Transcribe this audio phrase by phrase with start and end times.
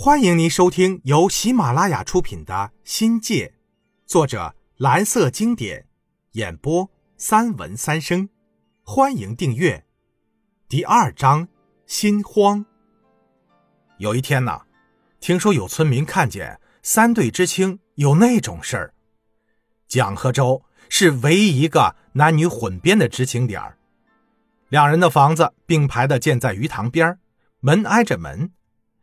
[0.00, 3.48] 欢迎您收听由喜马拉雅出品的《新界》，
[4.06, 5.88] 作者蓝色经典，
[6.34, 8.28] 演播三文三生。
[8.84, 9.84] 欢迎订阅。
[10.68, 11.48] 第二章：
[11.84, 12.64] 心慌。
[13.96, 14.60] 有一天呢，
[15.18, 18.94] 听说有村民看见三对知青有那种事儿。
[19.88, 23.76] 蒋和周是唯一一个男女混编的知青点儿，
[24.68, 27.18] 两人的房子并排的建在鱼塘边
[27.58, 28.52] 门挨着门，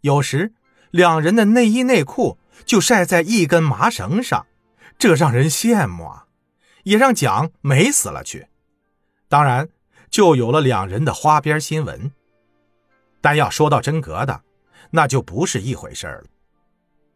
[0.00, 0.54] 有时。
[0.90, 4.46] 两人的内衣内裤就晒在一根麻绳上，
[4.98, 6.26] 这让人羡慕啊，
[6.84, 8.46] 也让蒋美死了去。
[9.28, 9.68] 当然，
[10.10, 12.10] 就有了两人的花边新闻。
[13.20, 14.42] 但要说到真格的，
[14.92, 16.24] 那就不是一回事了。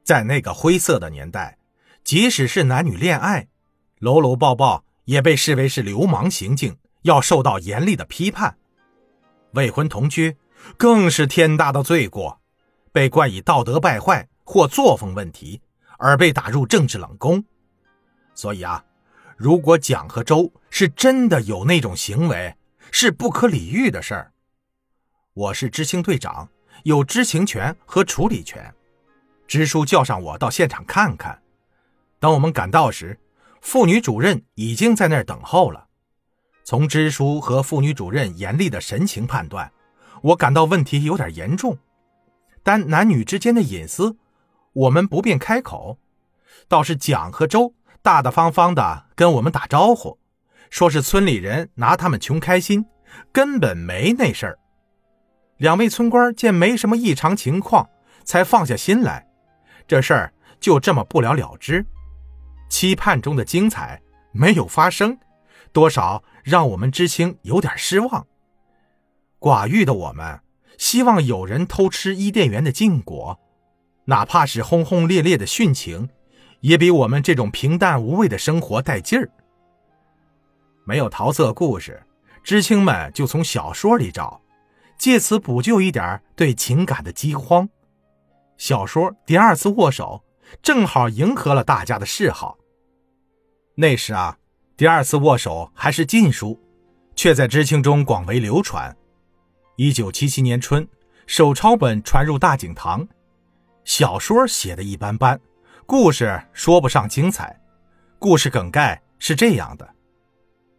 [0.05, 1.57] 在那个灰色的年代，
[2.05, 3.49] 即使是男女恋爱，
[4.01, 8.57] 搂搂抱抱也被视为是流氓行径，要受到严厉的批判。
[9.53, 10.37] 未婚同居
[10.77, 12.42] 更是天大的罪过。
[12.93, 15.61] 被冠以道德败坏或作风问题，
[15.99, 17.43] 而被打入政治冷宫。
[18.35, 18.85] 所以啊，
[19.37, 22.55] 如果蒋和周是真的有那种行为，
[22.91, 24.33] 是不可理喻的事儿。
[25.33, 26.47] 我是知青队长，
[26.85, 28.73] 有知情权和处理权。
[29.47, 31.41] 支书叫上我到现场看看。
[32.21, 33.19] 等我们赶到时，
[33.63, 35.89] 妇女主任已经在那儿等候了。
[36.63, 39.73] 从支书和妇女主任严厉的神情判断，
[40.23, 41.79] 我感到问题有点严重。
[42.63, 44.17] 但男女之间的隐私，
[44.73, 45.99] 我们不便开口。
[46.69, 50.19] 倒是蒋和周大大方方的跟我们打招呼，
[50.71, 52.87] 说是村里人拿他们穷开心，
[53.33, 54.59] 根本没那事儿。
[55.59, 57.89] 两位村官见没什么异常情况，
[58.25, 59.29] 才放下心来。
[59.87, 61.85] 这事儿就这么不了了之。
[62.69, 64.01] 期盼中的精彩
[64.33, 65.19] 没有发生，
[65.73, 68.27] 多少让我们知青有点失望。
[69.39, 70.41] 寡欲的我们。
[70.79, 73.39] 希望有人偷吃伊甸园的禁果，
[74.07, 76.09] 哪怕是轰轰烈烈的殉情，
[76.61, 79.31] 也比我们这种平淡无味的生活带劲儿。
[80.85, 82.03] 没有桃色故事，
[82.43, 84.41] 知青们就从小说里找，
[84.99, 87.69] 借此补救一点对情感的饥荒。
[88.57, 90.23] 小说《第二次握手》
[90.63, 92.59] 正好迎合了大家的嗜好。
[93.77, 94.37] 那时啊，
[94.77, 96.61] 《第二次握手》还是禁书，
[97.15, 98.95] 却在知青中广为流传。
[99.83, 100.87] 一九七七年春，
[101.27, 103.05] 手抄本传入大井堂。
[103.85, 105.41] 小说写的一般般，
[105.87, 107.61] 故事说不上精彩。
[108.21, 109.95] 故事梗概是这样的：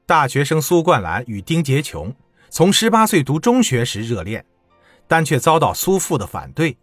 [0.05, 2.15] 大学生苏冠兰与丁杰琼
[2.49, 4.45] 从十八岁读中学时热恋，
[5.05, 6.77] 但却遭到苏父的反对。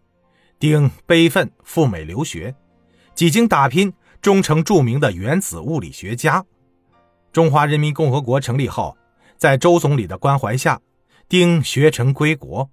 [0.59, 2.55] 丁悲愤赴美留学，
[3.15, 6.45] 几经打拼，终成著名的原子物理学家。
[7.33, 8.95] 中华人民共和国成立后，
[9.39, 10.79] 在周总理的关怀下。
[11.31, 12.69] 丁学成归国，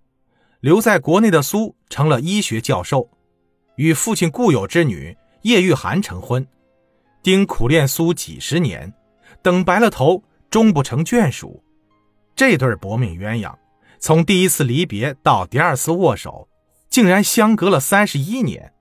[0.61, 3.07] 留在国内的苏成了医学教授，
[3.75, 6.43] 与父亲故友之女叶玉涵成婚。
[7.21, 8.91] 丁苦恋苏几十年，
[9.43, 11.63] 等白了头，终不成眷属。
[12.35, 13.53] 这对薄命鸳鸯，
[13.99, 16.49] 从第一次离别到第二次握手，
[16.89, 18.73] 竟然相隔了三十一年。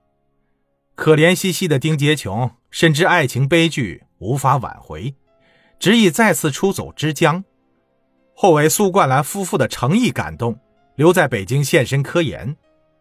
[0.95, 5.13] 可怜兮兮的丁杰琼，深知爱情悲剧无法挽回，
[5.77, 7.43] 执意再次出走之江。
[8.39, 10.59] 后为苏冠兰夫妇的诚意感动，
[10.93, 12.55] 留在北京献身科研，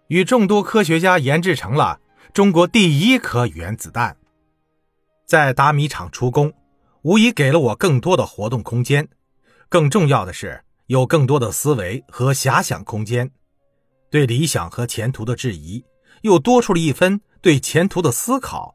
[0.08, 2.00] 与众多科学家研制成了
[2.32, 4.16] 中国第一颗原子弹。
[5.26, 6.54] 在达米厂出工，
[7.02, 9.06] 无疑给了我更多的活动空间。
[9.68, 13.30] 更重要的是，有更多的思维和遐想空间。
[14.10, 15.84] 对理想和前途的质疑，
[16.22, 18.74] 又多出了一分对前途的思考。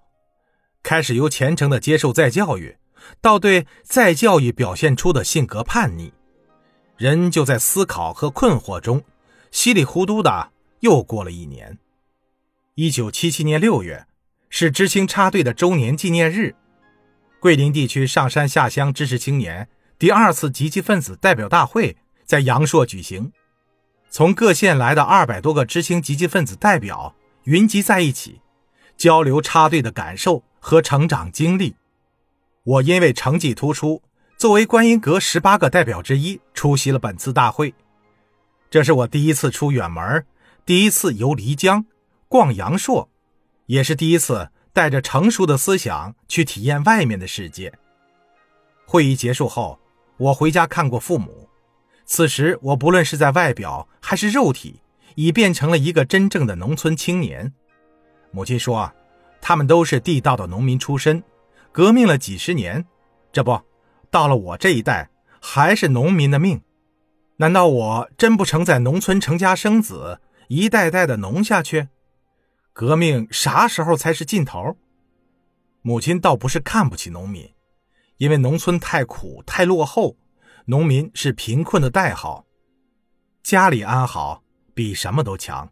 [0.83, 2.77] 开始由虔诚的接受再教育，
[3.19, 6.13] 到对再教育表现出的性格叛逆。
[7.01, 9.03] 人就在思考和困惑中，
[9.49, 10.51] 稀里糊涂的
[10.81, 11.79] 又过了一年。
[12.75, 14.05] 一九七七年六月，
[14.51, 16.53] 是知青插队的周年纪念日。
[17.39, 19.67] 桂林地区上山下乡知识青年
[19.97, 23.31] 第二次积极分子代表大会在阳朔举行。
[24.11, 27.15] 从各县来的二百多个知青积极分子代表
[27.45, 28.41] 云集在一起，
[28.95, 31.73] 交流插队的感受和成长经历。
[32.63, 34.03] 我因为成绩突出。
[34.41, 37.75] 作为观音阁十八个代表之一，出席了本次大会。
[38.71, 40.25] 这是我第一次出远门，
[40.65, 41.85] 第一次游漓江、
[42.27, 43.07] 逛阳朔，
[43.67, 47.71] 也是第一次带着成熟的思想去体验外面的世界。
[48.87, 49.77] 会议结束后，
[50.17, 51.47] 我回家看过父母。
[52.05, 54.81] 此时，我不论是在外表还是肉体，
[55.13, 57.53] 已变成了一个真正的农村青年。
[58.31, 58.91] 母亲说
[59.39, 61.23] ：“他们都是地道的农民出身，
[61.71, 62.83] 革命了几十年，
[63.31, 63.61] 这不。”
[64.11, 65.09] 到了我这一代，
[65.39, 66.61] 还是农民的命，
[67.37, 70.19] 难道我真不成在农村成家生子，
[70.49, 71.87] 一代代的农下去？
[72.73, 74.75] 革命啥时候才是尽头？
[75.81, 77.49] 母亲倒不是看不起农民，
[78.17, 80.17] 因为农村太苦太落后，
[80.65, 82.45] 农民是贫困的代号。
[83.41, 84.43] 家里安好
[84.73, 85.71] 比什么都强，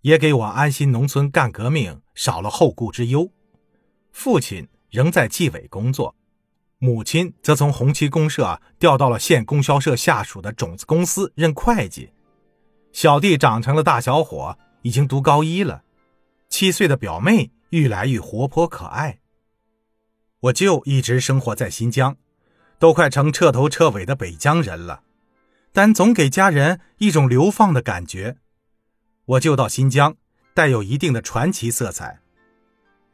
[0.00, 3.30] 也给我安心农村干革命少了后顾之忧。
[4.10, 6.16] 父亲仍在纪委工作，
[6.80, 12.10] 母亲则从红旗公社调到了县供销社下属的种子公司任会计。
[12.92, 15.82] 小弟长成了大小伙，已经读高一了。
[16.48, 19.18] 七岁的表妹愈来愈活泼可爱。
[20.40, 22.16] 我舅一直生活在新疆，
[22.78, 25.02] 都快成彻头彻尾的北疆人了，
[25.72, 28.36] 但总给家人一种流放的感觉。
[29.24, 30.16] 我舅到新疆，
[30.54, 32.20] 带有一定的传奇色彩。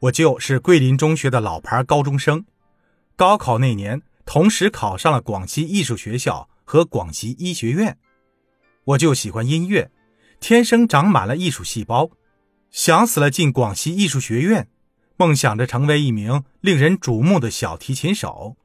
[0.01, 2.45] 我舅是桂林中学的老牌高中生，
[3.15, 7.97] 高考那年同时考上了广西艺术学校和广西医学院。
[8.83, 9.89] 我就喜欢音乐，
[10.39, 12.11] 天生长满了艺术细胞，
[12.69, 14.67] 想死了进广西艺术学院。
[15.17, 18.57] 梦想着成为一名令人瞩目的小提琴手，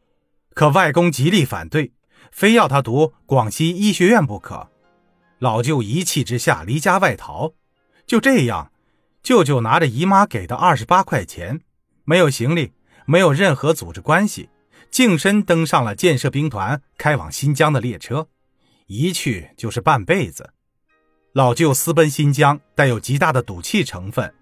[0.53, 1.93] 可外公极力反对，
[2.33, 4.69] 非要他读广西医学院不可。
[5.39, 7.55] 老舅一气之下离家外逃。
[8.05, 8.73] 就这样，
[9.23, 11.61] 舅舅拿着姨妈给的二十八块钱，
[12.03, 12.73] 没有行李，
[13.11, 14.49] 没有任何组织关系，
[14.89, 18.29] 净身登上了建设兵团开往新疆的列车，
[18.87, 20.53] 一去就是半辈子。
[21.33, 24.33] 老舅私奔新疆，带有极大的赌气成分，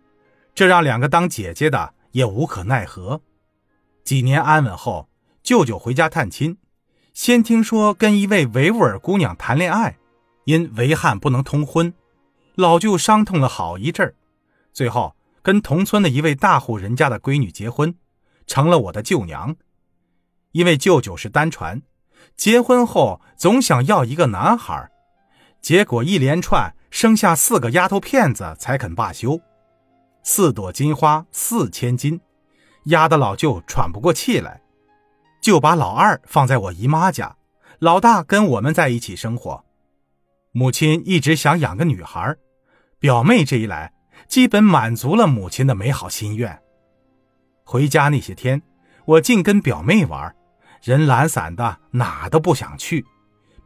[0.55, 1.95] 这让两个当姐姐的。
[2.13, 3.21] 也无可奈何。
[4.03, 5.09] 几年安稳后，
[5.43, 6.57] 舅舅回家探亲，
[7.13, 9.99] 先听说跟一位维吾尔姑娘谈恋爱，
[10.45, 11.93] 因为汉不能通婚，
[12.55, 14.15] 老舅伤痛了好一阵儿。
[14.73, 17.95] 最后跟同村的一位大户人家的闺女结婚，
[18.49, 19.55] 成了我的舅娘。
[20.51, 21.81] 因为舅舅是单传，
[22.37, 24.91] 结婚后总想要一个男孩，
[25.61, 29.41] 结果一连串生下四个丫头片子才肯罢休。
[30.25, 32.21] 四朵金花四千金，
[32.85, 34.61] 压得老舅喘不过气来，
[35.41, 37.37] 就把老二放在我姨妈家，
[37.79, 39.65] 老大跟我们在一起生活。
[40.53, 42.35] 母亲一直想养个女孩，
[42.99, 43.93] 表妹这一来，
[44.27, 46.61] 基本满足了母亲的美好心愿。
[47.71, 48.63] 回家那些天，
[49.05, 50.35] 我净跟表妹玩，
[50.83, 53.05] 人懒散的哪都不想去，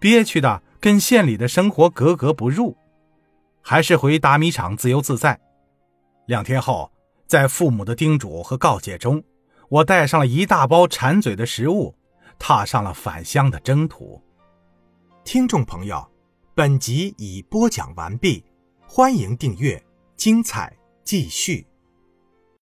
[0.01, 2.77] 憋屈的跟县里的生活格格不入，
[3.61, 5.39] 还是回打米厂自由自在。
[6.27, 6.91] 两天后，
[7.29, 9.23] 在父母的叮嘱和告诫中，
[9.69, 11.95] 我带上了一大包馋嘴的食物，
[12.41, 14.21] 踏上了返乡的征途。
[15.23, 16.05] 听众朋友，
[16.57, 18.45] 本集已播讲完毕，
[18.85, 19.81] 欢迎订阅，
[20.17, 21.65] 精彩继续。